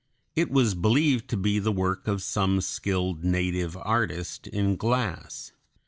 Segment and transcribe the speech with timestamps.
[0.35, 5.51] It was believed to be the work of some skilled native artist in glass.